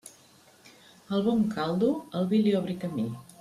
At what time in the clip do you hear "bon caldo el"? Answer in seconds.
1.27-2.27